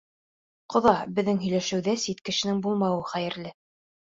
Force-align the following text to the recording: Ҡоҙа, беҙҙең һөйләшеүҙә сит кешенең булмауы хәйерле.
Ҡоҙа, 0.73 0.93
беҙҙең 1.19 1.37
һөйләшеүҙә 1.43 1.95
сит 2.07 2.25
кешенең 2.31 2.65
булмауы 2.67 3.07
хәйерле. 3.13 3.57